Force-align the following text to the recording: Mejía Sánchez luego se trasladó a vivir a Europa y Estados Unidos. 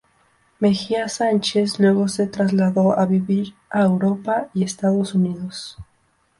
Mejía 0.57 1.07
Sánchez 1.07 1.79
luego 1.79 2.07
se 2.07 2.25
trasladó 2.25 2.97
a 2.97 3.05
vivir 3.05 3.53
a 3.69 3.83
Europa 3.83 4.49
y 4.51 4.63
Estados 4.63 5.13
Unidos. 5.13 5.77